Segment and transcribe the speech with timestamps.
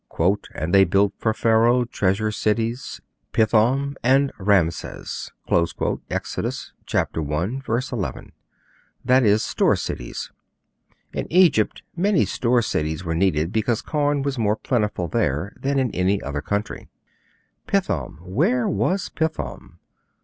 [0.55, 3.01] 'And they built for Pharaoh treasure cities,
[3.33, 5.29] Pithom and Raamses,'
[6.09, 7.05] (Exodus i.
[7.13, 8.31] 11)
[9.05, 10.31] that is, store cities.
[11.13, 15.91] In Egypt many store cities were needed because corn was more plentiful there than in
[15.91, 16.89] any other country.
[17.67, 19.77] 'Pithom where was Pithom?'